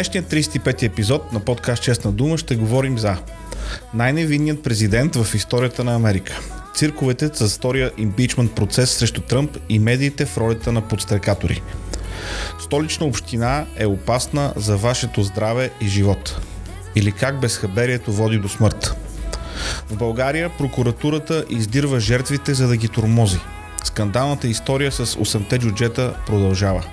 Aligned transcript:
Днешния 0.00 0.22
35 0.22 0.82
епизод 0.82 1.32
на 1.32 1.40
подкаст 1.40 1.82
Честна 1.82 2.12
дума 2.12 2.38
ще 2.38 2.56
говорим 2.56 2.98
за 2.98 3.16
най-невинният 3.94 4.62
президент 4.62 5.16
в 5.16 5.34
историята 5.34 5.84
на 5.84 5.94
Америка, 5.94 6.40
цирковете 6.74 7.30
с 7.34 7.56
втория 7.56 7.90
импичмент 7.98 8.54
процес 8.54 8.90
срещу 8.90 9.20
Тръмп 9.20 9.56
и 9.68 9.78
медиите 9.78 10.26
в 10.26 10.38
ролята 10.38 10.72
на 10.72 10.88
подстрекатори. 10.88 11.62
Столична 12.60 13.06
община 13.06 13.66
е 13.76 13.86
опасна 13.86 14.52
за 14.56 14.76
вашето 14.76 15.22
здраве 15.22 15.70
и 15.80 15.88
живот. 15.88 16.40
Или 16.94 17.12
как 17.12 17.40
безхаберието 17.40 18.12
води 18.12 18.38
до 18.38 18.48
смърт. 18.48 18.96
В 19.88 19.96
България 19.96 20.50
прокуратурата 20.58 21.44
издирва 21.50 22.00
жертвите 22.00 22.54
за 22.54 22.68
да 22.68 22.76
ги 22.76 22.88
тормози. 22.88 23.38
Скандалната 23.84 24.48
история 24.48 24.92
с 24.92 25.06
8-те 25.06 25.58
джуджета 25.58 26.14
продължава. 26.26 26.84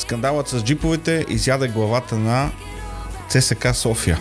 Скандалът 0.00 0.48
с 0.48 0.62
джиповете 0.62 1.24
изяде 1.28 1.68
главата 1.68 2.16
на 2.16 2.50
ЦСК 3.28 3.74
София. 3.74 4.18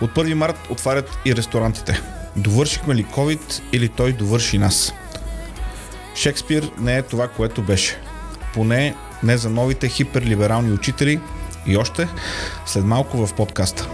От 0.00 0.10
1 0.10 0.34
март 0.34 0.56
отварят 0.70 1.18
и 1.24 1.36
ресторантите. 1.36 2.02
Довършихме 2.36 2.94
ли 2.94 3.04
COVID 3.04 3.62
или 3.72 3.88
той 3.88 4.12
довърши 4.12 4.58
нас? 4.58 4.92
Шекспир 6.14 6.70
не 6.78 6.96
е 6.96 7.02
това, 7.02 7.28
което 7.28 7.62
беше. 7.62 8.00
Поне 8.54 8.94
не 9.22 9.36
за 9.36 9.50
новите 9.50 9.88
хиперлиберални 9.88 10.72
учители 10.72 11.20
и 11.66 11.76
още 11.76 12.08
след 12.66 12.84
малко 12.84 13.26
в 13.26 13.34
подкаста. 13.34 13.88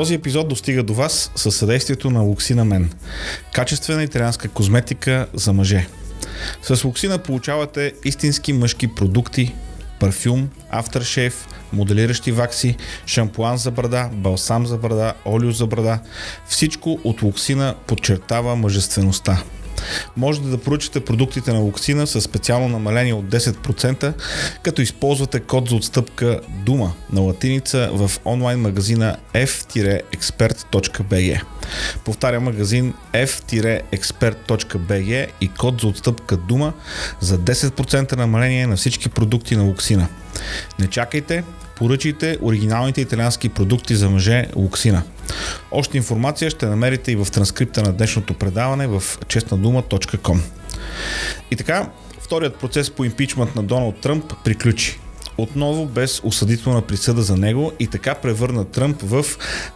Този 0.00 0.14
епизод 0.14 0.48
достига 0.48 0.82
до 0.82 0.94
вас 0.94 1.30
със 1.36 1.56
съдействието 1.56 2.10
на 2.10 2.20
Луксина 2.20 2.64
Мен. 2.64 2.90
Качествена 3.52 4.02
италианска 4.02 4.48
козметика 4.48 5.26
за 5.34 5.52
мъже. 5.52 5.86
С 6.62 6.84
Луксина 6.84 7.18
получавате 7.18 7.92
истински 8.04 8.52
мъжки 8.52 8.94
продукти, 8.94 9.54
парфюм, 9.98 10.48
афтершейв, 10.70 11.48
моделиращи 11.72 12.32
вакси, 12.32 12.76
шампуан 13.06 13.56
за 13.56 13.70
брада, 13.70 14.08
балсам 14.12 14.66
за 14.66 14.76
брада, 14.76 15.14
олио 15.26 15.52
за 15.52 15.66
брада. 15.66 15.98
Всичко 16.48 17.00
от 17.04 17.22
Луксина 17.22 17.74
подчертава 17.86 18.56
мъжествеността. 18.56 19.42
Можете 20.16 20.48
да 20.48 20.58
поръчате 20.58 21.04
продуктите 21.04 21.52
на 21.52 21.58
Луксина 21.58 22.06
с 22.06 22.20
специално 22.20 22.68
намаление 22.68 23.14
от 23.14 23.24
10%, 23.24 24.12
като 24.62 24.82
използвате 24.82 25.40
код 25.40 25.68
за 25.68 25.76
отстъпка 25.76 26.40
Дума 26.48 26.92
на 27.12 27.20
латиница 27.20 27.90
в 27.92 28.10
онлайн 28.24 28.60
магазина 28.60 29.16
f-expert.bg. 29.34 31.42
Повтаря 32.04 32.40
магазин 32.40 32.94
f-expert.bg 33.12 35.26
и 35.40 35.48
код 35.48 35.80
за 35.80 35.86
отстъпка 35.86 36.36
Дума 36.36 36.72
за 37.20 37.38
10% 37.38 38.16
намаление 38.16 38.66
на 38.66 38.76
всички 38.76 39.08
продукти 39.08 39.56
на 39.56 39.62
Луксина. 39.62 40.08
Не 40.78 40.86
чакайте, 40.86 41.44
поръчайте 41.80 42.38
оригиналните 42.42 43.00
италиански 43.00 43.48
продукти 43.48 43.96
за 43.96 44.10
мъже 44.10 44.46
Луксина. 44.56 45.02
Още 45.70 45.96
информация 45.96 46.50
ще 46.50 46.66
намерите 46.66 47.12
и 47.12 47.16
в 47.16 47.28
транскрипта 47.32 47.82
на 47.82 47.92
днешното 47.92 48.34
предаване 48.34 48.86
в 48.86 49.02
честнадума.com. 49.28 50.38
И 51.50 51.56
така, 51.56 51.88
вторият 52.20 52.56
процес 52.56 52.90
по 52.90 53.04
импичмент 53.04 53.56
на 53.56 53.62
Доналд 53.62 54.00
Тръмп 54.00 54.24
приключи. 54.44 55.00
Отново 55.38 55.86
без 55.86 56.20
осъдителна 56.24 56.82
присъда 56.82 57.22
за 57.22 57.36
него 57.36 57.72
и 57.78 57.86
така 57.86 58.14
превърна 58.14 58.64
Тръмп 58.64 59.02
в 59.02 59.24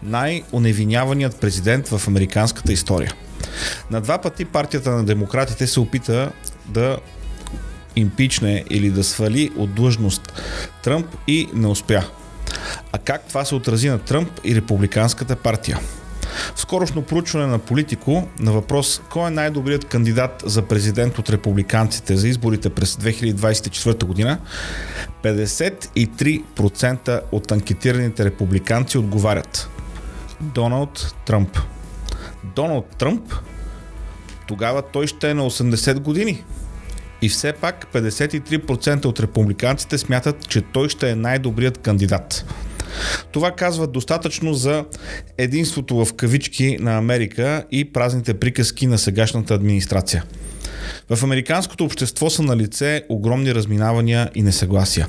най-оневиняваният 0.03 1.41
президент 1.41 1.89
в 1.89 2.09
американската 2.09 2.73
история. 2.73 3.13
На 3.91 4.01
два 4.01 4.19
пъти 4.19 4.45
партията 4.45 4.91
на 4.91 5.05
демократите 5.05 5.67
се 5.67 5.81
опита 5.81 6.33
да 6.67 6.99
импичне 7.97 8.65
или 8.71 8.91
да 8.91 9.05
свали 9.05 9.51
от 9.57 9.75
длъжност 9.75 10.33
Тръмп 10.83 11.07
и 11.27 11.49
не 11.55 11.67
успя. 11.67 12.05
А 12.93 12.99
как 12.99 13.29
това 13.29 13.45
се 13.45 13.55
отрази 13.55 13.89
на 13.89 13.99
Тръмп 13.99 14.31
и 14.45 14.55
републиканската 14.55 15.37
партия? 15.37 15.79
В 16.55 16.61
скорошно 16.61 17.03
проучване 17.03 17.47
на 17.47 17.59
Политико 17.59 18.29
на 18.39 18.53
въпрос 18.53 19.03
кой 19.11 19.27
е 19.27 19.31
най-добрият 19.31 19.85
кандидат 19.85 20.43
за 20.47 20.63
президент 20.63 21.19
от 21.19 21.31
републиканците 21.31 22.17
за 22.17 22.29
изборите 22.29 22.71
през 22.71 22.97
2024 22.97 24.05
година, 24.05 24.39
53% 25.23 27.21
от 27.33 27.53
анкетираните 27.53 28.25
републиканци 28.25 28.99
отговарят 28.99 29.69
Доналд 30.41 31.15
Тръмп. 31.27 31.59
Доналд 32.57 32.87
Тръмп? 32.99 33.35
Тогава 34.47 34.83
той 34.83 35.07
ще 35.07 35.31
е 35.31 35.35
на 35.35 35.51
80 35.51 35.99
години. 35.99 36.45
И 37.25 37.29
все 37.29 37.53
пак 37.53 37.87
53% 37.93 39.05
от 39.05 39.21
републиканците 39.21 39.99
смятат, 39.99 40.49
че 40.49 40.61
той 40.61 40.89
ще 40.89 41.11
е 41.11 41.15
най-добрият 41.15 41.79
кандидат. 41.79 42.45
Това 43.33 43.51
казва 43.51 43.87
достатъчно 43.87 44.55
за 44.55 44.85
единството 45.39 46.05
в 46.05 46.15
кавички 46.15 46.77
на 46.81 46.99
Америка 46.99 47.65
и 47.71 47.93
празните 47.93 48.35
приказки 48.35 48.87
на 48.87 48.99
сегашната 48.99 49.55
администрация. 49.55 50.25
В 51.11 51.25
американското 51.25 51.85
общество 51.85 52.31
са 52.31 52.43
на 52.43 52.57
лице 52.57 53.03
огромни 53.09 53.55
разминавания 53.55 54.31
и 54.35 54.43
несъгласия. 54.43 55.09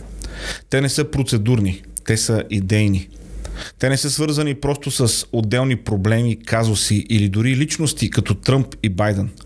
Те 0.69 0.81
не 0.81 0.89
са 0.89 1.11
процедурни, 1.11 1.81
те 2.05 2.17
са 2.17 2.43
идейни. 2.49 3.09
Те 3.79 3.89
не 3.89 3.97
са 3.97 4.09
свързани 4.09 4.55
просто 4.55 4.91
с 4.91 5.25
отделни 5.31 5.75
проблеми, 5.75 6.39
казуси 6.45 7.05
или 7.09 7.29
дори 7.29 7.55
личности 7.55 8.09
като 8.09 8.35
Тръмп 8.35 8.75
и 8.83 8.89
Байден– 8.89 9.29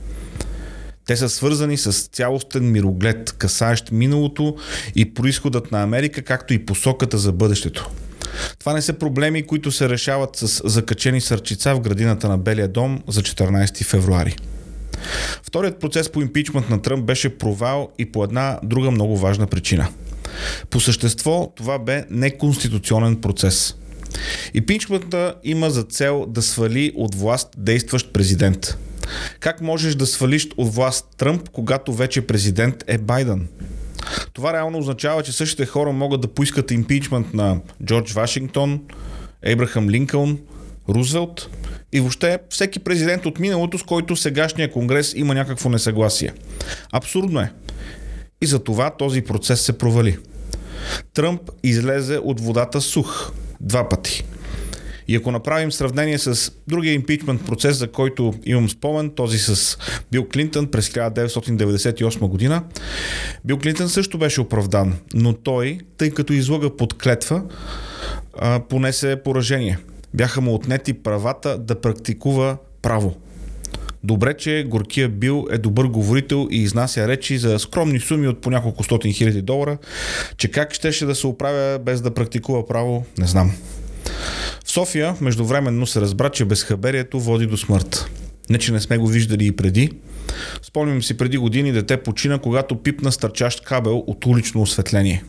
те 1.10 1.18
са 1.18 1.30
свързани 1.30 1.78
с 1.78 1.92
цялостен 1.92 2.72
мироглед, 2.72 3.32
касаещ 3.32 3.92
миналото 3.92 4.56
и 4.96 5.14
происходът 5.14 5.72
на 5.72 5.84
Америка, 5.84 6.22
както 6.22 6.54
и 6.54 6.66
посоката 6.66 7.18
за 7.18 7.32
бъдещето. 7.32 7.90
Това 8.60 8.74
не 8.74 8.82
са 8.82 8.94
проблеми, 8.94 9.48
които 9.48 9.72
се 9.72 9.90
решават 9.90 10.36
с 10.36 10.70
закачени 10.70 11.22
сърчица 11.22 11.76
в 11.76 11.80
градината 11.80 12.30
на 12.30 12.38
Белия 12.38 12.68
дом 12.68 13.04
за 13.08 13.22
14 13.22 13.84
февруари. 13.84 14.36
Вторият 15.44 15.80
процес 15.80 16.10
по 16.10 16.22
импичмент 16.22 16.70
на 16.70 16.82
Тръмп 16.82 17.06
беше 17.06 17.38
провал 17.38 17.90
и 18.00 18.12
по 18.12 18.24
една 18.24 18.60
друга 18.64 18.92
много 18.92 19.18
важна 19.18 19.48
причина. 19.48 19.88
По 20.70 20.80
същество 20.80 21.54
това 21.56 21.80
бе 21.80 22.06
неконституционен 22.10 23.22
процес. 23.22 23.76
Импичментът 24.54 25.38
има 25.44 25.70
за 25.70 25.84
цел 25.84 26.26
да 26.28 26.42
свали 26.42 26.92
от 26.96 27.16
власт 27.16 27.50
действащ 27.58 28.14
президент– 28.14 28.78
как 29.40 29.62
можеш 29.62 29.96
да 29.96 30.06
свалиш 30.06 30.48
от 30.58 30.76
власт 30.76 31.06
Тръмп, 31.18 31.50
когато 31.50 31.94
вече 31.94 32.28
президент 32.28 32.84
е 32.88 32.98
Байден? 32.98 33.48
Това 34.34 34.54
реално 34.54 34.78
означава, 34.78 35.24
че 35.24 35.32
същите 35.32 35.66
хора 35.66 35.92
могат 35.92 36.22
да 36.22 36.28
поискат 36.28 36.72
импичмент 36.72 37.34
на 37.34 37.60
Джордж 37.86 38.14
Вашингтон, 38.14 38.82
Ейбрахам 39.44 39.90
Линкълн, 39.90 40.40
Рузвелт 40.90 41.50
и 41.94 42.00
въобще 42.00 42.40
всеки 42.50 42.80
президент 42.80 43.26
от 43.26 43.40
миналото, 43.40 43.78
с 43.78 43.84
който 43.84 44.16
сегашния 44.16 44.72
конгрес 44.72 45.14
има 45.16 45.34
някакво 45.34 45.70
несъгласие. 45.70 46.34
Абсурдно 46.92 47.40
е. 47.40 47.52
И 48.42 48.46
за 48.46 48.64
това 48.64 48.90
този 48.90 49.22
процес 49.22 49.62
се 49.62 49.78
провали. 49.78 50.18
Тръмп 51.14 51.42
излезе 51.64 52.18
от 52.18 52.42
водата 52.42 52.82
сух 52.82 53.32
два 53.62 53.90
пъти– 53.90 54.26
и 55.10 55.16
ако 55.16 55.32
направим 55.32 55.72
сравнение 55.72 56.18
с 56.18 56.52
другия 56.68 56.94
импичмент 56.94 57.46
процес, 57.46 57.78
за 57.78 57.92
който 57.92 58.34
имам 58.46 58.70
спомен, 58.70 59.10
този 59.10 59.40
с 59.40 59.78
Бил 60.12 60.28
Клинтън 60.34 60.68
през 60.68 60.90
1998 60.90 62.20
година, 62.20 62.64
Бил 63.46 63.58
Клинтън 63.58 63.90
също 63.90 64.18
беше 64.18 64.42
оправдан, 64.42 64.94
но 65.14 65.34
той, 65.34 65.80
тъй 65.98 66.12
като 66.12 66.34
излага 66.34 66.78
под 66.78 66.98
клетва, 66.98 67.44
понесе 68.70 69.22
поражение. 69.24 69.78
Бяха 70.14 70.42
му 70.42 70.54
отнети 70.54 70.94
правата 70.94 71.58
да 71.58 71.82
практикува 71.82 72.58
право. 72.82 73.16
Добре, 74.04 74.38
че 74.38 74.66
горкия 74.68 75.10
Бил 75.10 75.48
е 75.52 75.58
добър 75.58 75.86
говорител 75.86 76.48
и 76.52 76.58
изнася 76.58 77.08
речи 77.08 77.38
за 77.38 77.60
скромни 77.60 78.00
суми 78.00 78.28
от 78.28 78.42
по 78.42 78.50
няколко 78.50 78.84
стотин 78.84 79.14
хиляди 79.14 79.42
долара, 79.42 79.78
че 80.38 80.52
как 80.52 80.74
щеше 80.74 81.06
да 81.06 81.16
се 81.16 81.28
оправя 81.28 81.80
без 81.80 82.02
да 82.02 82.14
практикува 82.14 82.68
право, 82.68 83.06
не 83.18 83.28
знам. 83.28 83.52
София 84.70 85.16
междувременно 85.22 85.88
се 85.88 86.02
разбра, 86.02 86.30
че 86.30 86.46
безхаберието 86.46 87.20
води 87.20 87.46
до 87.46 87.58
смърт. 87.58 88.10
Не, 88.50 88.58
че 88.58 88.72
не 88.72 88.80
сме 88.80 88.98
го 88.98 89.08
виждали 89.08 89.46
и 89.46 89.52
преди. 89.52 89.92
Спомням 90.62 91.04
си 91.04 91.18
преди 91.18 91.38
години 91.38 91.72
дете 91.72 91.98
почина, 91.98 92.40
когато 92.40 92.84
пипна 92.84 93.12
стърчащ 93.12 93.64
кабел 93.64 94.04
от 94.08 94.26
улично 94.26 94.62
осветление. 94.62 95.24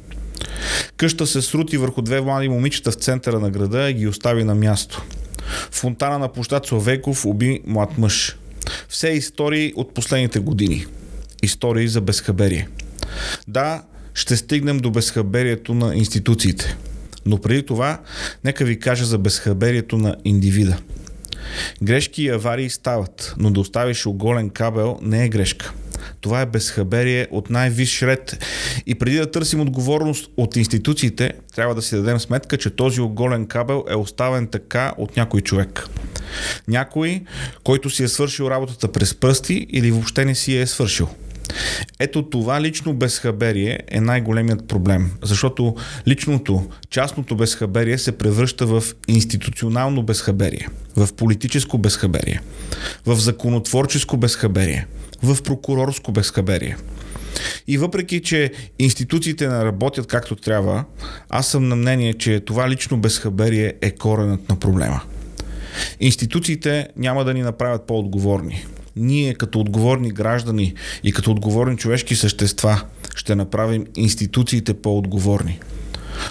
Къща 0.96 1.26
се 1.26 1.42
срути 1.42 1.76
върху 1.76 2.02
две 2.02 2.20
млади 2.20 2.48
момичета 2.48 2.90
в 2.90 2.94
центъра 2.94 3.40
на 3.40 3.50
града 3.50 3.90
и 3.90 3.94
ги 3.94 4.06
остави 4.06 4.44
на 4.44 4.54
място. 4.54 5.02
Фонтана 5.70 6.18
на 6.18 6.32
площад 6.32 6.66
Словейков 6.66 7.26
уби 7.26 7.60
млад 7.66 7.98
мъж. 7.98 8.36
Все 8.88 9.08
истории 9.08 9.72
от 9.76 9.94
последните 9.94 10.38
години. 10.38 10.86
Истории 11.42 11.88
за 11.88 12.00
безхаберие. 12.00 12.68
Да, 13.48 13.82
ще 14.14 14.36
стигнем 14.36 14.78
до 14.78 14.90
безхаберието 14.90 15.74
на 15.74 15.96
институциите. 15.96 16.76
Но 17.30 17.38
преди 17.38 17.62
това, 17.62 18.00
нека 18.44 18.64
ви 18.64 18.78
кажа 18.78 19.04
за 19.04 19.18
безхаберието 19.18 19.98
на 19.98 20.16
индивида. 20.24 20.76
Грешки 21.82 22.22
и 22.22 22.28
аварии 22.28 22.70
стават, 22.70 23.34
но 23.38 23.50
да 23.50 23.60
оставиш 23.60 24.06
оголен 24.06 24.50
кабел 24.50 24.98
не 25.02 25.24
е 25.24 25.28
грешка. 25.28 25.72
Това 26.20 26.40
е 26.40 26.46
безхаберие 26.46 27.28
от 27.30 27.50
най-висш 27.50 28.02
ред. 28.02 28.44
И 28.86 28.94
преди 28.94 29.16
да 29.16 29.30
търсим 29.30 29.60
отговорност 29.60 30.30
от 30.36 30.56
институциите, 30.56 31.32
трябва 31.54 31.74
да 31.74 31.82
си 31.82 31.96
дадем 31.96 32.20
сметка, 32.20 32.56
че 32.56 32.70
този 32.70 33.00
оголен 33.00 33.46
кабел 33.46 33.84
е 33.88 33.94
оставен 33.94 34.46
така 34.46 34.92
от 34.98 35.16
някой 35.16 35.40
човек. 35.40 35.86
Някой, 36.68 37.20
който 37.64 37.90
си 37.90 38.04
е 38.04 38.08
свършил 38.08 38.44
работата 38.44 38.92
през 38.92 39.14
пръсти 39.14 39.66
или 39.70 39.90
въобще 39.90 40.24
не 40.24 40.34
си 40.34 40.56
е 40.56 40.66
свършил. 40.66 41.08
Ето 41.98 42.22
това 42.22 42.60
лично 42.60 42.94
безхаберие 42.94 43.78
е 43.88 44.00
най-големият 44.00 44.68
проблем, 44.68 45.10
защото 45.22 45.74
личното, 46.08 46.68
частното 46.90 47.36
безхаберие 47.36 47.98
се 47.98 48.18
превръща 48.18 48.66
в 48.66 48.84
институционално 49.08 50.02
безхаберие, 50.02 50.68
в 50.96 51.08
политическо 51.14 51.78
безхаберие, 51.78 52.40
в 53.06 53.16
законотворческо 53.16 54.16
безхаберие, 54.16 54.86
в 55.22 55.42
прокурорско 55.42 56.12
безхаберие. 56.12 56.76
И 57.66 57.78
въпреки, 57.78 58.22
че 58.22 58.52
институциите 58.78 59.48
не 59.48 59.64
работят 59.64 60.06
както 60.06 60.36
трябва, 60.36 60.84
аз 61.28 61.46
съм 61.46 61.68
на 61.68 61.76
мнение, 61.76 62.14
че 62.14 62.40
това 62.40 62.68
лично 62.68 62.96
безхаберие 62.96 63.74
е 63.80 63.90
коренът 63.90 64.48
на 64.48 64.56
проблема. 64.56 65.00
Институциите 66.00 66.88
няма 66.96 67.24
да 67.24 67.34
ни 67.34 67.42
направят 67.42 67.86
по-отговорни 67.86 68.64
ние 68.96 69.34
като 69.34 69.60
отговорни 69.60 70.10
граждани 70.10 70.74
и 71.04 71.12
като 71.12 71.30
отговорни 71.30 71.76
човешки 71.76 72.16
същества 72.16 72.82
ще 73.16 73.34
направим 73.34 73.86
институциите 73.96 74.74
по-отговорни. 74.74 75.60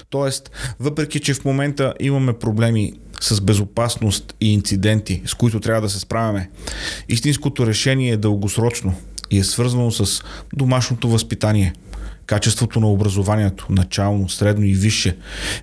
Тоест, 0.10 0.52
въпреки 0.80 1.20
че 1.20 1.34
в 1.34 1.46
момента 1.46 1.94
имаме 2.00 2.34
проблеми 2.34 2.94
с 3.22 3.42
безопасност 3.42 4.36
и 4.42 4.54
инциденти, 4.54 5.22
с 5.26 5.34
които 5.34 5.60
трябва 5.60 5.82
да 5.82 5.90
се 5.90 6.00
справяме, 6.00 6.50
истинското 7.10 7.68
решение 7.68 8.12
е 8.12 8.18
дългосрочно 8.18 8.96
и 9.32 9.40
е 9.40 9.44
свързано 9.44 9.92
с 9.92 10.24
домашното 10.56 11.10
възпитание, 11.10 11.74
качеството 12.26 12.80
на 12.80 12.92
образованието, 12.92 13.68
начално, 13.70 14.30
средно 14.30 14.66
и 14.66 14.74
висше, 14.74 15.18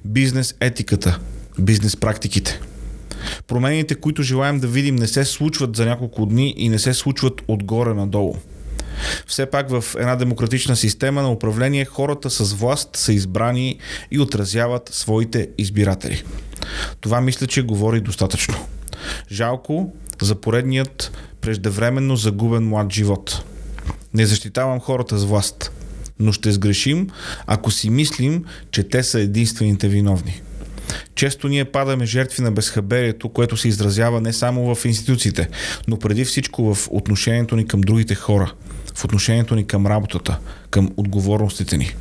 бизнес 0.05 0.55
етиката, 0.61 1.19
бизнес 1.59 1.97
практиките– 1.97 2.61
Промените, 3.47 3.95
които 3.95 4.23
желаем 4.23 4.61
да 4.61 4.67
видим, 4.67 4.97
не 4.97 5.07
се 5.07 5.25
случват 5.25 5.77
за 5.77 5.87
няколко 5.87 6.27
дни 6.27 6.55
и 6.57 6.69
не 6.69 6.79
се 6.79 6.95
случват 6.95 7.43
отгоре 7.49 7.95
надолу. 7.95 8.37
Все 9.27 9.47
пак 9.47 9.71
в 9.71 9.85
една 9.99 10.17
демократична 10.17 10.77
система 10.77 11.23
на 11.23 11.31
управление 11.31 11.85
хората 11.85 12.31
с 12.31 12.53
власт 12.53 12.97
са 12.97 13.13
избрани 13.13 13.79
и 14.11 14.21
отразяват 14.21 14.91
своите 14.93 15.49
избиратели. 15.59 16.23
Това 17.01 17.21
мисля, 17.21 17.47
че 17.47 17.63
говори 17.63 18.01
достатъчно. 18.01 18.55
Жалко 19.33 19.93
за 20.23 20.35
поредният 20.35 21.13
преждевременно 21.41 22.17
загубен 22.17 22.69
млад 22.69 22.93
живот. 22.93 23.43
Не 24.15 24.27
защитавам 24.27 24.81
хората 24.81 25.19
с 25.19 25.25
власт, 25.25 25.73
но 26.19 26.33
ще 26.33 26.53
сгрешим, 26.53 27.09
ако 27.47 27.71
си 27.71 27.91
мислим, 27.91 28.45
че 28.71 28.89
те 28.89 29.03
са 29.03 29.21
единствените 29.21 29.89
виновни. 29.89 30.41
Често 31.15 31.49
ние 31.49 31.65
падаме 31.65 32.07
жертви 32.07 32.43
на 32.43 32.53
безхаберието, 32.53 33.29
което 33.29 33.57
се 33.57 33.69
изразява 33.69 34.21
не 34.21 34.33
само 34.33 34.75
в 34.75 34.85
институциите, 34.85 35.49
но 35.89 35.99
преди 35.99 36.25
всичко 36.25 36.75
в 36.75 36.89
отношението 36.91 37.57
ни 37.57 37.67
към 37.67 37.81
другите 37.81 38.15
хора, 38.15 38.53
в 38.95 39.05
отношението 39.05 39.55
ни 39.55 39.67
към 39.67 39.87
работата, 39.87 40.39
към 40.71 40.91
отговорностите 40.97 41.77
ни. 41.77 41.95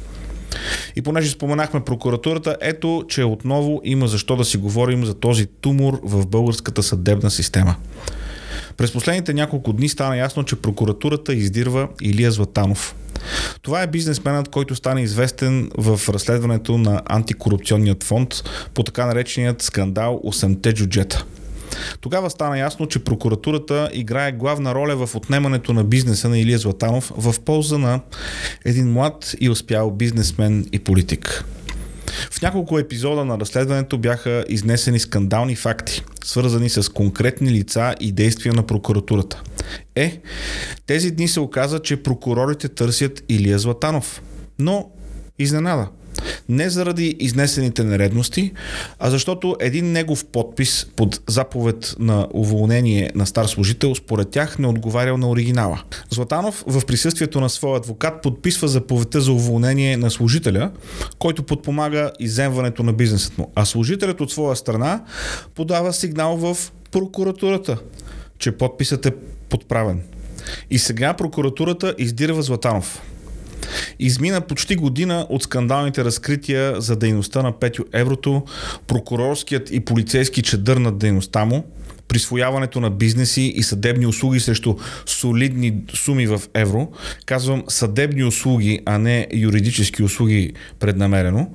И 0.96 1.02
понеже 1.02 1.30
споменахме 1.30 1.80
прокуратурата, 1.80 2.58
ето, 2.62 3.06
че 3.08 3.24
отново 3.24 3.82
има 3.84 4.08
защо 4.08 4.36
да 4.36 4.46
си 4.46 4.58
говорим 4.58 5.06
за 5.06 5.14
този 5.14 5.46
тумор 5.46 6.00
в 6.04 6.28
българската 6.28 6.84
съдебна 6.84 7.32
система. 7.32 7.76
През 8.78 8.92
последните 8.92 9.34
няколко 9.34 9.74
дни 9.74 9.90
стана 9.90 10.18
ясно, 10.18 10.44
че 10.44 10.56
прокуратурата 10.56 11.34
издирва 11.34 11.88
Илия 12.02 12.32
Златанов. 12.32 12.96
Това 13.62 13.82
е 13.82 13.88
бизнесменът, 13.88 14.50
който 14.50 14.76
стана 14.76 15.02
известен 15.02 15.70
в 15.78 16.00
разследването 16.10 16.78
на 16.78 17.02
антикорупционният 17.06 18.04
фонд 18.04 18.34
по 18.74 18.84
така 18.84 19.06
нареченият 19.06 19.62
скандал 19.62 20.22
8-те 20.26 20.74
джуджета. 20.74 21.26
Тогава 22.02 22.30
стана 22.30 22.60
ясно, 22.60 22.88
че 22.88 23.04
прокуратурата 23.04 23.90
играе 23.94 24.32
главна 24.32 24.76
роля 24.76 25.08
в 25.08 25.16
отнемането 25.16 25.74
на 25.74 25.84
бизнеса 25.84 26.30
на 26.30 26.40
Илия 26.40 26.58
Златанов 26.58 27.12
в 27.18 27.36
полза 27.40 27.78
на 27.78 28.00
един 28.66 28.92
млад 28.92 29.36
и 29.40 29.50
успял 29.50 29.92
бизнесмен 29.92 30.70
и 30.72 30.80
политик. 30.80 31.46
В 32.32 32.42
няколко 32.42 32.80
епизода 32.80 33.26
на 33.26 33.40
разследването 33.40 33.98
бяха 33.98 34.46
изнесени 34.50 35.00
скандални 35.00 35.56
факти, 35.56 36.04
свързани 36.24 36.70
с 36.70 36.92
конкретни 36.92 37.52
лица 37.52 37.96
и 38.00 38.12
действия 38.12 38.54
на 38.54 38.68
прокуратурата. 38.68 39.42
Е, 39.96 40.22
тези 40.88 41.12
дни 41.12 41.28
се 41.28 41.40
оказа, 41.40 41.80
че 41.80 42.04
прокурорите 42.04 42.68
търсят 42.68 43.24
Илия 43.30 43.60
Златанов. 43.60 44.22
Но 44.60 44.90
изненада– 45.40 45.88
не 46.50 46.70
заради 46.70 47.16
изнесените 47.20 47.84
нередности, 47.84 48.52
а 49.00 49.10
защото 49.10 49.56
един 49.60 49.92
негов 49.92 50.26
подпис 50.26 50.88
под 50.96 51.22
заповед 51.28 51.96
на 52.00 52.28
уволнение 52.34 53.12
на 53.16 53.26
стар 53.26 53.46
служител 53.46 53.96
според 53.96 54.30
тях 54.30 54.60
не 54.60 54.68
отговарял 54.68 55.18
на 55.18 55.30
оригинала. 55.30 55.82
Златанов 56.10 56.64
в 56.68 56.86
присъствието 56.86 57.42
на 57.42 57.50
своя 57.50 57.78
адвокат 57.78 58.22
подписва 58.22 58.68
заповедта 58.68 59.22
за 59.22 59.32
уволнение 59.32 59.98
на 59.98 60.12
служителя, 60.12 60.72
който 61.20 61.44
подпомага 61.44 62.12
иземването 62.20 62.84
на 62.84 62.94
бизнесът 62.94 63.38
му. 63.38 63.52
А 63.56 63.66
служителят 63.66 64.22
от 64.22 64.32
своя 64.32 64.56
страна 64.56 65.04
подава 65.56 65.94
сигнал 65.94 66.38
в 66.38 66.72
прокуратурата, 66.92 67.78
че 68.40 68.52
подписът 68.52 69.06
е 69.06 69.12
подправен. 69.50 70.02
И 70.70 70.80
сега 70.80 71.14
прокуратурата 71.14 71.96
издирва 71.98 72.42
Златанов. 72.42 73.02
Измина 74.00 74.42
почти 74.42 74.76
година 74.76 75.28
от 75.30 75.44
скандалните 75.44 76.06
разкрития 76.06 76.82
за 76.82 76.96
дейността 76.96 77.42
на 77.42 77.52
Петю 77.52 77.84
Еврото, 77.94 78.44
прокурорският 78.88 79.72
и 79.72 79.80
полицейски 79.80 80.42
чадър 80.42 80.78
над 80.78 80.98
дейността 80.98 81.46
му, 81.46 81.66
присвояването 82.08 82.80
на 82.80 82.90
бизнеси 82.90 83.42
и 83.42 83.64
съдебни 83.64 84.06
услуги 84.06 84.40
срещу 84.40 84.76
солидни 85.06 85.74
суми 85.94 86.28
в 86.28 86.42
евро. 86.54 86.92
Казвам 87.26 87.64
съдебни 87.68 88.24
услуги, 88.24 88.80
а 88.86 88.98
не 88.98 89.28
юридически 89.34 90.04
услуги 90.04 90.54
преднамерено. 90.80 91.48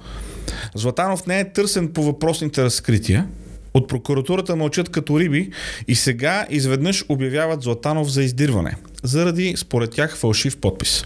Златанов 0.75 1.27
не 1.27 1.41
е 1.41 1.53
търсен 1.53 1.89
по 1.89 2.03
въпросните 2.03 2.65
разкрития. 2.65 3.27
От 3.75 3.89
прокуратурата 3.89 4.57
мълчат 4.57 4.89
като 4.89 5.21
риби 5.21 5.51
и 5.89 5.95
сега 5.95 6.47
изведнъж 6.51 7.05
обявяват 7.09 7.63
Златанов 7.63 8.13
за 8.13 8.23
издирване, 8.23 8.75
заради, 9.03 9.55
според 9.57 9.91
тях, 9.91 10.17
фалшив 10.17 10.57
подпис. 10.57 11.05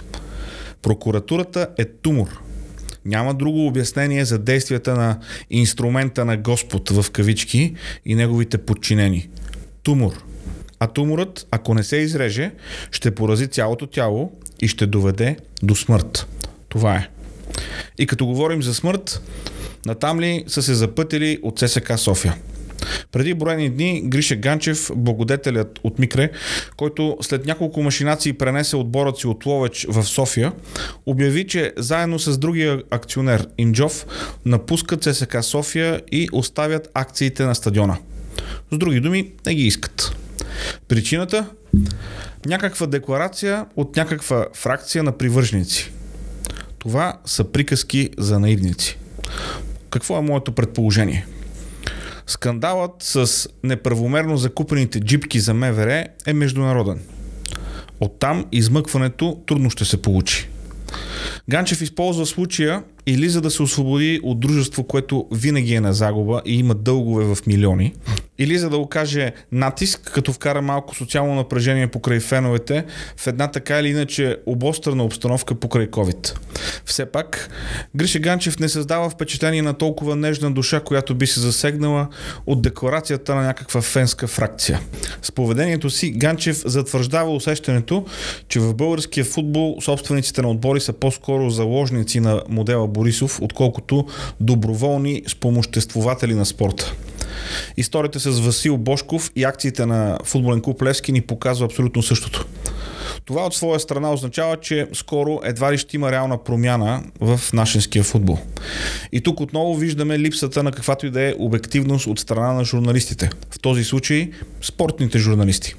Прокуратурата 0.84 1.68
е 1.78 1.84
тумор. 1.84 2.40
Няма 3.04 3.34
друго 3.34 3.66
обяснение 3.66 4.24
за 4.24 4.38
действията 4.38 4.94
на 4.94 5.18
инструмента 5.50 6.24
на 6.24 6.36
Господ 6.36 6.90
в 6.90 7.10
кавички 7.10 7.74
и 8.04 8.14
неговите 8.14 8.58
подчинени. 8.58 9.28
Тумор. 9.82 10.12
А 10.80 10.86
туморът, 10.86 11.46
ако 11.50 11.74
не 11.74 11.82
се 11.82 11.96
изреже, 11.96 12.52
ще 12.90 13.14
порази 13.14 13.46
цялото 13.46 13.86
тяло 13.86 14.32
и 14.60 14.68
ще 14.68 14.86
доведе 14.86 15.36
до 15.62 15.76
смърт. 15.76 16.26
Това 16.68 16.96
е. 16.96 17.08
И 17.98 18.06
като 18.06 18.26
говорим 18.26 18.62
за 18.62 18.74
смърт, 18.74 19.22
натам 19.86 20.20
ли 20.20 20.44
са 20.46 20.62
се 20.62 20.74
запътили 20.74 21.38
от 21.42 21.58
ССК 21.58 21.98
София? 21.98 22.36
Преди 23.12 23.34
броени 23.34 23.70
дни 23.70 24.02
Гриша 24.04 24.36
Ганчев, 24.36 24.90
благодетелят 24.96 25.80
от 25.84 25.98
Микре, 25.98 26.30
който 26.76 27.16
след 27.20 27.46
няколко 27.46 27.82
машинации 27.82 28.32
пренесе 28.32 28.76
отборът 28.76 29.18
си 29.18 29.26
от 29.26 29.46
Ловеч 29.46 29.86
в 29.88 30.04
София, 30.04 30.52
обяви, 31.06 31.46
че 31.46 31.72
заедно 31.76 32.18
с 32.18 32.38
другия 32.38 32.82
акционер 32.90 33.48
Инджов 33.58 34.06
напускат 34.44 35.04
ССК 35.04 35.36
София 35.42 36.00
и 36.12 36.28
оставят 36.32 36.90
акциите 36.94 37.44
на 37.44 37.54
стадиона. 37.54 37.98
С 38.72 38.78
други 38.78 39.00
думи, 39.00 39.32
не 39.46 39.54
ги 39.54 39.66
искат. 39.66 40.16
Причината? 40.88 41.46
Някаква 42.46 42.86
декларация 42.86 43.66
от 43.76 43.96
някаква 43.96 44.46
фракция 44.54 45.04
на 45.04 45.18
привърженици. 45.18 45.92
Това 46.78 47.20
са 47.24 47.44
приказки 47.44 48.10
за 48.18 48.40
наивници. 48.40 48.98
Какво 49.90 50.18
е 50.18 50.22
моето 50.22 50.52
предположение? 50.52 51.26
Скандалът 52.26 52.94
с 53.00 53.48
неправомерно 53.62 54.36
закупените 54.36 55.00
джипки 55.00 55.40
за 55.40 55.54
МВР 55.54 56.06
е 56.26 56.32
международен. 56.32 57.00
Оттам 58.00 58.46
измъкването 58.52 59.42
трудно 59.46 59.70
ще 59.70 59.84
се 59.84 60.02
получи. 60.02 60.48
Ганчев 61.50 61.80
използва 61.80 62.26
случая 62.26 62.82
или 63.06 63.28
за 63.28 63.40
да 63.40 63.50
се 63.50 63.62
освободи 63.62 64.20
от 64.22 64.40
дружество, 64.40 64.84
което 64.84 65.26
винаги 65.32 65.74
е 65.74 65.80
на 65.80 65.92
загуба 65.92 66.42
и 66.46 66.58
има 66.58 66.74
дългове 66.74 67.34
в 67.34 67.46
милиони, 67.46 67.94
или 68.38 68.58
за 68.58 68.70
да 68.70 68.76
окаже 68.76 69.32
натиск, 69.52 70.10
като 70.14 70.32
вкара 70.32 70.62
малко 70.62 70.94
социално 70.94 71.34
напрежение 71.34 71.86
покрай 71.86 72.20
феновете 72.20 72.84
в 73.16 73.26
една 73.26 73.50
така 73.50 73.80
или 73.80 73.88
иначе 73.88 74.36
обострана 74.46 75.04
обстановка 75.04 75.54
покрай 75.54 75.86
COVID. 75.86 76.38
Все 76.84 77.06
пак, 77.06 77.50
Гриша 77.96 78.18
Ганчев 78.18 78.58
не 78.58 78.68
създава 78.68 79.10
впечатление 79.10 79.62
на 79.62 79.74
толкова 79.74 80.16
нежна 80.16 80.50
душа, 80.50 80.80
която 80.80 81.14
би 81.14 81.26
се 81.26 81.40
засегнала 81.40 82.08
от 82.46 82.62
декларацията 82.62 83.34
на 83.34 83.42
някаква 83.42 83.82
фенска 83.82 84.26
фракция. 84.26 84.80
С 85.22 85.32
поведението 85.32 85.90
си 85.90 86.10
Ганчев 86.10 86.62
затвърждава 86.64 87.34
усещането, 87.34 88.04
че 88.48 88.60
в 88.60 88.74
българския 88.74 89.24
футбол 89.24 89.76
собствениците 89.80 90.42
на 90.42 90.50
отбори 90.50 90.80
са 90.80 90.92
по-скоро 90.92 91.50
заложници 91.50 92.20
на 92.20 92.42
модела 92.48 92.88
Борисов, 92.94 93.38
отколкото 93.42 94.06
доброволни 94.40 95.22
спомоществователи 95.28 96.34
на 96.34 96.46
спорта. 96.46 96.92
Историята 97.76 98.20
с 98.20 98.40
Васил 98.40 98.76
Бошков 98.76 99.30
и 99.36 99.44
акциите 99.44 99.86
на 99.86 100.18
футболен 100.24 100.60
клуб 100.60 100.82
Левски 100.82 101.12
ни 101.12 101.20
показва 101.20 101.66
абсолютно 101.66 102.02
същото. 102.02 102.46
Това 103.24 103.46
от 103.46 103.54
своя 103.54 103.80
страна 103.80 104.12
означава, 104.12 104.56
че 104.56 104.88
скоро 104.92 105.40
едва 105.44 105.72
ли 105.72 105.78
ще 105.78 105.96
има 105.96 106.12
реална 106.12 106.44
промяна 106.44 107.02
в 107.20 107.40
нашинския 107.52 108.04
футбол. 108.04 108.38
И 109.12 109.20
тук 109.20 109.40
отново 109.40 109.74
виждаме 109.74 110.18
липсата 110.18 110.62
на 110.62 110.72
каквато 110.72 111.06
и 111.06 111.10
да 111.10 111.22
е 111.22 111.34
обективност 111.38 112.06
от 112.06 112.18
страна 112.18 112.52
на 112.52 112.64
журналистите. 112.64 113.30
В 113.50 113.58
този 113.58 113.84
случай 113.84 114.30
спортните 114.62 115.18
журналисти. 115.18 115.74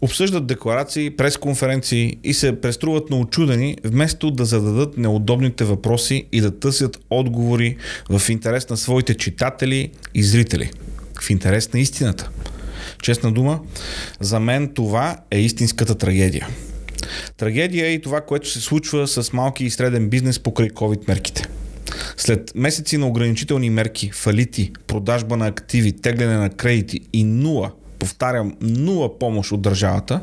Обсъждат 0.00 0.46
декларации, 0.46 1.10
пресконференции 1.10 2.18
и 2.24 2.34
се 2.34 2.60
преструват 2.60 3.10
на 3.10 3.16
очудени, 3.16 3.76
вместо 3.84 4.30
да 4.30 4.44
зададат 4.44 4.96
неудобните 4.96 5.64
въпроси 5.64 6.24
и 6.32 6.40
да 6.40 6.58
търсят 6.58 6.98
отговори 7.10 7.76
в 8.10 8.28
интерес 8.28 8.68
на 8.68 8.76
своите 8.76 9.14
читатели 9.14 9.90
и 10.14 10.22
зрители. 10.22 10.70
В 11.20 11.30
интерес 11.30 11.72
на 11.72 11.80
истината. 11.80 12.30
Честна 13.02 13.32
дума, 13.32 13.60
за 14.20 14.40
мен 14.40 14.68
това 14.74 15.16
е 15.30 15.40
истинската 15.40 15.94
трагедия. 15.94 16.48
Трагедия 17.36 17.86
е 17.86 17.92
и 17.92 18.02
това, 18.02 18.20
което 18.20 18.48
се 18.50 18.60
случва 18.60 19.08
с 19.08 19.32
малки 19.32 19.64
и 19.64 19.70
среден 19.70 20.08
бизнес 20.08 20.38
покрай 20.38 20.68
COVID 20.68 21.08
мерките. 21.08 21.48
След 22.16 22.52
месеци 22.54 22.96
на 22.96 23.06
ограничителни 23.06 23.70
мерки, 23.70 24.10
фалити, 24.10 24.72
продажба 24.86 25.36
на 25.36 25.46
активи, 25.46 25.92
тегляне 25.92 26.36
на 26.36 26.50
кредити 26.50 27.00
и 27.12 27.24
нула, 27.24 27.72
повтарям, 27.98 28.56
нула 28.60 29.18
помощ 29.18 29.52
от 29.52 29.62
държавата, 29.62 30.20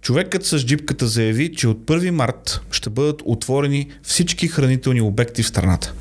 човекът 0.00 0.46
с 0.46 0.66
джипката 0.66 1.06
заяви, 1.06 1.54
че 1.56 1.68
от 1.68 1.78
1 1.78 2.10
март 2.10 2.60
ще 2.70 2.90
бъдат 2.90 3.22
отворени 3.24 3.90
всички 4.02 4.48
хранителни 4.48 5.00
обекти 5.00 5.42
в 5.42 5.48
страната. 5.48 5.94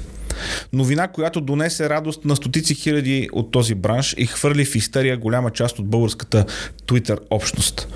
Новина, 0.74 1.08
която 1.08 1.42
донесе 1.42 1.90
радост 1.90 2.26
на 2.26 2.36
стотици 2.36 2.76
хиляди 2.76 3.30
от 3.32 3.52
този 3.52 3.76
бранш 3.76 4.16
и 4.18 4.26
хвърли 4.26 4.66
в 4.66 4.76
истерия 4.76 5.18
голяма 5.18 5.52
част 5.52 5.80
от 5.80 5.88
българската 5.88 6.46
Twitter 6.88 7.18
общност. 7.30 7.88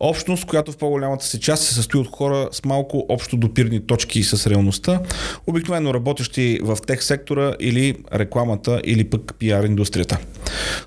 Общност, 0.00 0.44
която 0.44 0.72
в 0.72 0.76
по-голямата 0.76 1.24
си 1.24 1.40
част 1.40 1.62
се 1.62 1.74
състои 1.74 2.00
от 2.00 2.08
хора 2.08 2.48
с 2.52 2.64
малко 2.64 3.06
общо 3.08 3.36
допирни 3.36 3.86
точки 3.86 4.22
с 4.22 4.46
реалността, 4.46 5.00
обикновено 5.46 5.94
работещи 5.94 6.60
в 6.62 6.78
тех 6.86 7.02
сектора 7.02 7.54
или 7.60 7.96
рекламата 8.14 8.80
или 8.84 9.04
пък 9.04 9.34
пиар 9.38 9.64
индустрията. 9.64 10.18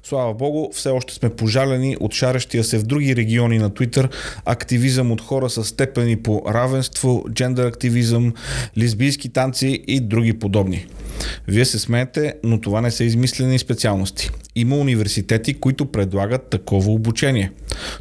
Слава 0.04 0.34
Богу, 0.34 0.70
все 0.74 0.90
още 0.90 1.14
сме 1.14 1.30
пожалени 1.30 1.98
от 2.00 2.14
шарещия 2.14 2.64
се 2.64 2.78
в 2.78 2.84
други 2.84 3.16
региони 3.16 3.58
на 3.58 3.70
Twitter 3.70 4.10
активизъм 4.46 5.12
от 5.12 5.22
хора 5.22 5.50
с 5.50 5.64
степени 5.64 6.16
по 6.16 6.44
равенство, 6.48 7.26
джендър 7.34 7.68
активизъм, 7.68 8.34
лесбийски 8.78 9.30
танци 9.30 9.84
и 9.88 10.00
други 10.00 10.40
подобни. 10.40 10.86
Вие 11.48 11.66
се 11.66 11.80
смеете, 11.80 12.34
но 12.44 12.62
това 12.62 12.82
не 12.82 12.92
са 12.92 13.04
измислени 13.04 13.60
специалности. 13.60 14.30
Има 14.56 14.76
университети, 14.76 15.54
които 15.54 15.92
предлагат 15.92 16.50
такова 16.50 16.92
обучение. 16.92 17.52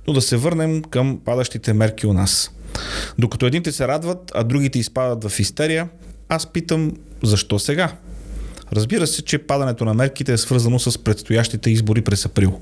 Но 0.06 0.12
да 0.12 0.20
се 0.20 0.36
върнем 0.36 0.82
към 0.82 1.20
падащите 1.24 1.72
мерки 1.72 2.06
у 2.06 2.12
нас. 2.12 2.50
Докато 3.18 3.46
едните 3.46 3.72
се 3.72 3.88
радват, 3.88 4.32
а 4.34 4.44
другите 4.44 4.78
изпадат 4.78 5.30
в 5.30 5.40
истерия, 5.40 5.88
аз 6.28 6.46
питам 6.46 6.92
защо 7.22 7.58
сега? 7.58 7.92
Разбира 8.72 9.06
се, 9.06 9.22
че 9.22 9.38
падането 9.38 9.84
на 9.84 9.94
мерките 9.94 10.32
е 10.32 10.36
свързано 10.36 10.78
с 10.78 10.98
предстоящите 10.98 11.70
избори 11.70 12.02
през 12.02 12.26
април. 12.26 12.60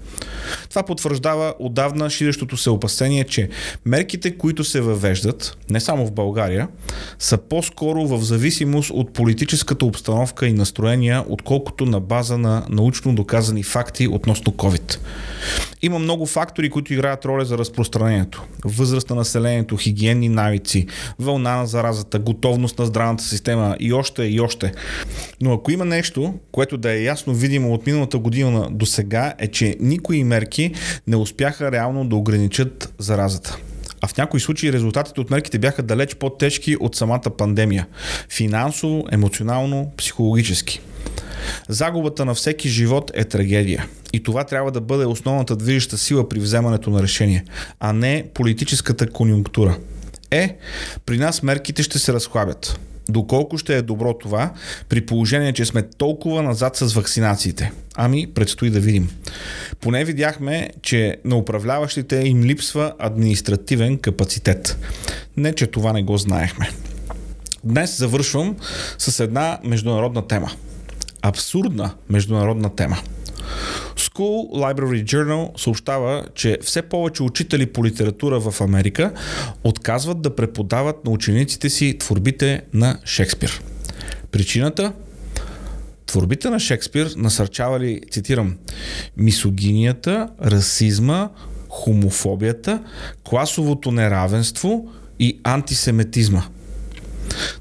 Това 0.70 0.82
потвърждава 0.82 1.54
отдавна 1.58 2.10
ширещото 2.10 2.56
се 2.56 2.70
опасение, 2.70 3.24
че 3.24 3.48
мерките, 3.84 4.38
които 4.38 4.64
се 4.64 4.80
въвеждат, 4.80 5.56
не 5.70 5.80
само 5.80 6.06
в 6.06 6.12
България, 6.12 6.68
са 7.18 7.38
по-скоро 7.38 8.06
в 8.06 8.24
зависимост 8.24 8.90
от 8.90 9.12
политическата 9.12 9.84
обстановка 9.84 10.46
и 10.46 10.52
настроения, 10.52 11.24
отколкото 11.28 11.86
на 11.86 12.00
база 12.00 12.38
на 12.38 12.66
научно 12.70 13.14
доказани 13.14 13.62
факти 13.62 14.08
относно 14.08 14.52
COVID. 14.52 14.98
Има 15.84 15.98
много 15.98 16.26
фактори, 16.26 16.70
които 16.70 16.92
играят 16.92 17.24
роля 17.24 17.44
за 17.44 17.58
разпространението. 17.58 18.44
Възраст 18.64 19.10
на 19.10 19.16
населението, 19.16 19.76
хигиенни 19.76 20.28
навици, 20.28 20.86
вълна 21.18 21.56
на 21.56 21.66
заразата, 21.66 22.18
готовност 22.18 22.78
на 22.78 22.86
здравната 22.86 23.24
система 23.24 23.76
и 23.80 23.92
още 23.92 24.24
и 24.24 24.40
още. 24.40 24.72
Но 25.40 25.52
ако 25.52 25.70
има 25.70 25.84
нещо, 25.84 26.34
което 26.52 26.76
да 26.76 26.92
е 26.92 27.02
ясно 27.02 27.34
видимо 27.34 27.74
от 27.74 27.86
миналата 27.86 28.18
година 28.18 28.68
до 28.70 28.86
сега, 28.86 29.34
е, 29.38 29.48
че 29.48 29.76
никои 29.80 30.24
мерки 30.24 30.72
не 31.06 31.16
успяха 31.16 31.72
реално 31.72 32.04
да 32.04 32.16
ограничат 32.16 32.94
заразата. 32.98 33.58
А 34.00 34.06
в 34.06 34.16
някои 34.16 34.40
случаи 34.40 34.72
резултатите 34.72 35.20
от 35.20 35.30
мерките 35.30 35.58
бяха 35.58 35.82
далеч 35.82 36.14
по-тежки 36.14 36.76
от 36.80 36.96
самата 36.96 37.30
пандемия. 37.38 37.86
Финансово, 38.28 39.04
емоционално, 39.12 39.92
психологически. 39.96 40.80
Загубата 41.68 42.24
на 42.24 42.34
всеки 42.34 42.68
живот 42.68 43.10
е 43.14 43.24
трагедия. 43.24 43.86
И 44.12 44.22
това 44.22 44.44
трябва 44.44 44.70
да 44.70 44.80
бъде 44.80 45.04
основната 45.04 45.56
движеща 45.56 45.98
сила 45.98 46.28
при 46.28 46.38
вземането 46.38 46.90
на 46.90 47.02
решение, 47.02 47.44
а 47.80 47.92
не 47.92 48.24
политическата 48.34 49.10
конюнктура. 49.10 49.76
Е, 50.30 50.56
при 51.06 51.18
нас 51.18 51.42
мерките 51.42 51.82
ще 51.82 51.98
се 51.98 52.12
разхлабят. 52.12 52.80
Доколко 53.08 53.58
ще 53.58 53.76
е 53.76 53.82
добро 53.82 54.14
това, 54.14 54.52
при 54.88 55.06
положение, 55.06 55.52
че 55.52 55.64
сме 55.64 55.82
толкова 55.82 56.42
назад 56.42 56.76
с 56.76 56.94
вакцинациите? 56.94 57.72
Ами, 57.94 58.26
предстои 58.34 58.70
да 58.70 58.80
видим. 58.80 59.10
Поне 59.80 60.04
видяхме, 60.04 60.70
че 60.82 61.16
на 61.24 61.36
управляващите 61.36 62.16
им 62.16 62.44
липсва 62.44 62.92
административен 62.98 63.98
капацитет. 63.98 64.78
Не, 65.36 65.52
че 65.52 65.66
това 65.66 65.92
не 65.92 66.02
го 66.02 66.18
знаехме. 66.18 66.70
Днес 67.64 67.98
завършвам 67.98 68.56
с 68.98 69.20
една 69.20 69.58
международна 69.64 70.26
тема. 70.26 70.50
Абсурдна 71.26 71.94
международна 72.08 72.76
тема. 72.76 72.98
School 73.96 74.50
Library 74.52 75.04
Journal 75.04 75.60
съобщава, 75.60 76.26
че 76.34 76.58
все 76.62 76.82
повече 76.82 77.22
учители 77.22 77.66
по 77.66 77.84
литература 77.84 78.40
в 78.40 78.60
Америка 78.60 79.12
отказват 79.64 80.22
да 80.22 80.36
преподават 80.36 81.04
на 81.04 81.10
учениците 81.10 81.70
си 81.70 81.98
творбите 81.98 82.62
на 82.72 82.98
Шекспир. 83.04 83.62
Причината? 84.30 84.92
Творбите 86.06 86.50
на 86.50 86.60
Шекспир 86.60 87.10
насърчавали, 87.16 88.00
цитирам, 88.10 88.56
мисогинията, 89.16 90.28
расизма, 90.42 91.28
хомофобията, 91.68 92.82
класовото 93.24 93.92
неравенство 93.92 94.88
и 95.18 95.40
антисемитизма– 95.44 96.42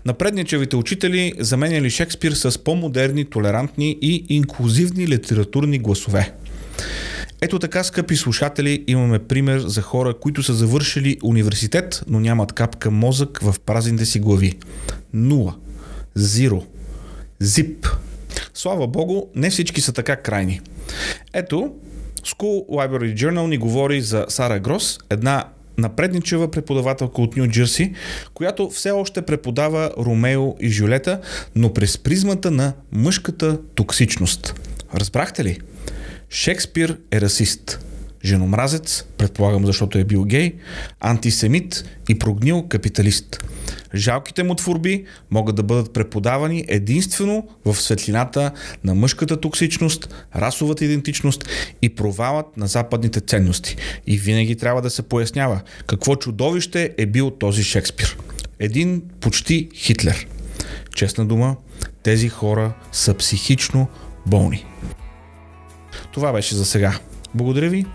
Напредничевите 0.06 0.76
учители 0.76 1.34
заменяли 1.40 1.90
Шекспир 1.90 2.32
с 2.32 2.64
по-модерни, 2.64 3.26
толерантни 3.26 3.98
и 4.02 4.26
инклюзивни 4.30 5.08
литературни 5.08 5.80
гласове. 5.80 6.34
Ето 7.42 7.60
така, 7.60 7.84
скъпи 7.84 8.16
слушатели, 8.16 8.84
имаме 8.88 9.20
пример 9.20 9.60
за 9.60 9.82
хора, 9.82 10.14
които 10.14 10.44
са 10.44 10.54
завършили 10.54 11.18
университет, 11.24 12.04
но 12.08 12.20
нямат 12.20 12.54
капка 12.54 12.92
мозък 12.92 13.40
в 13.42 13.56
празните 13.66 14.06
си 14.06 14.20
глави. 14.20 14.54
Нула. 15.14 15.56
Зиро. 16.16 16.64
Зип. 17.40 17.88
Слава 18.54 18.88
Богу, 18.88 19.22
не 19.36 19.50
всички 19.50 19.82
са 19.82 19.94
така 19.94 20.16
крайни. 20.16 20.62
Ето, 21.34 21.72
School 22.26 22.68
Library 22.70 23.16
Journal 23.16 23.48
ни 23.48 23.58
говори 23.58 24.02
за 24.02 24.26
Сара 24.30 24.60
Грос, 24.60 25.00
една 25.10 25.46
напредничева 25.78 26.52
преподавателка 26.52 27.22
от 27.22 27.38
Нью 27.38 27.48
Джерси, 27.48 27.94
която 28.34 28.70
все 28.70 28.92
още 28.92 29.22
преподава 29.22 29.92
Ромео 29.98 30.56
и 30.60 30.70
Жюлета, 30.70 31.22
но 31.56 31.74
през 31.74 31.98
призмата 31.98 32.52
на 32.52 32.74
мъжката 32.92 33.60
токсичност. 33.76 34.56
Разбрахте 34.96 35.44
ли? 35.44 35.60
Шекспир 36.30 36.98
е 37.12 37.22
расист. 37.22 37.80
Женомразец, 38.26 39.06
предполагам 39.18 39.66
защото 39.66 39.98
е 39.98 40.04
бил 40.04 40.26
гей, 40.26 40.56
антисемит 41.00 41.86
и 42.10 42.20
прогнил 42.20 42.68
капиталист. 42.68 43.44
Жалките 43.96 44.44
му 44.44 44.56
творби 44.56 45.06
могат 45.32 45.56
да 45.56 45.64
бъдат 45.64 45.94
преподавани 45.94 46.66
единствено 46.68 47.48
в 47.66 47.76
светлината 47.76 48.52
на 48.84 48.96
мъжката 48.96 49.42
токсичност, 49.42 50.16
расовата 50.36 50.86
идентичност 50.86 51.50
и 51.82 51.90
провалът 51.90 52.58
на 52.58 52.68
западните 52.68 53.22
ценности. 53.22 53.76
И 54.08 54.18
винаги 54.18 54.56
трябва 54.56 54.82
да 54.82 54.90
се 54.90 55.02
пояснява 55.02 55.62
какво 55.88 56.16
чудовище 56.16 56.94
е 56.98 57.06
бил 57.06 57.32
този 57.32 57.64
Шекспир. 57.64 58.18
Един 58.60 59.02
почти 59.20 59.70
Хитлер. 59.76 60.28
Честна 60.96 61.26
дума, 61.26 61.56
тези 62.04 62.30
хора 62.30 62.74
са 62.92 63.14
психично 63.14 63.88
болни. 64.26 64.66
Това 66.14 66.34
беше 66.34 66.56
за 66.56 66.66
сега. 66.66 67.00
Благодаря 67.34 67.70
ви, 67.70 67.86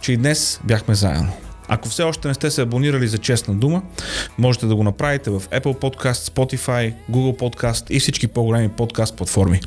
че 0.00 0.12
и 0.12 0.16
днес 0.16 0.60
бяхме 0.64 0.94
заедно. 0.94 1.32
Ако 1.68 1.88
все 1.88 2.02
още 2.02 2.28
не 2.28 2.34
сте 2.34 2.50
се 2.50 2.62
абонирали 2.62 3.08
за 3.08 3.18
Честна 3.18 3.54
дума, 3.54 3.82
можете 4.38 4.66
да 4.66 4.76
го 4.76 4.82
направите 4.82 5.30
в 5.30 5.40
Apple 5.40 5.80
Podcast, 5.80 6.30
Spotify, 6.30 6.94
Google 7.10 7.38
Podcast 7.38 7.90
и 7.90 8.00
всички 8.00 8.26
по-големи 8.26 8.68
подкаст 8.68 9.16
платформи. 9.16 9.60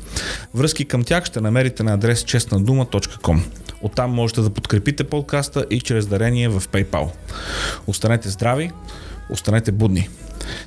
Връзки 0.54 0.84
към 0.84 1.04
тях 1.04 1.24
ще 1.24 1.40
намерите 1.40 1.82
на 1.82 1.94
адрес 1.94 2.22
честнадума.com. 2.22 3.40
Оттам 3.82 4.10
можете 4.10 4.40
да 4.40 4.50
подкрепите 4.50 5.04
подкаста 5.04 5.66
и 5.70 5.80
чрез 5.80 6.06
дарение 6.06 6.48
в 6.48 6.60
PayPal. 6.60 7.10
Останете 7.86 8.28
здрави, 8.28 8.70
останете 9.30 9.72
будни. 9.72 10.08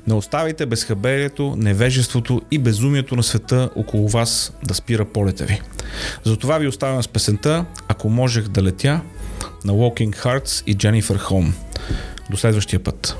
Не 0.06 0.14
оставайте 0.14 0.66
безхаберието, 0.66 1.54
невежеството 1.56 2.42
и 2.50 2.58
безумието 2.58 3.16
на 3.16 3.22
света 3.22 3.70
около 3.76 4.08
вас 4.08 4.52
да 4.64 4.74
спира 4.74 5.04
полета 5.04 5.44
ви. 5.44 5.60
Затова 6.24 6.58
ви 6.58 6.68
оставям 6.68 7.02
с 7.02 7.08
песента 7.08 7.64
Ако 7.88 8.08
можех 8.08 8.48
да 8.48 8.62
летя 8.62 9.00
на 9.64 9.72
Walking 9.72 10.16
Hearts 10.24 10.62
и 10.66 10.76
Jennifer 10.76 11.18
Home. 11.18 11.52
До 12.30 12.36
следващия 12.36 12.82
път. 12.84 13.16